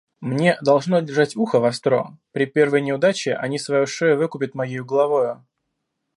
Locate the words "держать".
1.01-1.35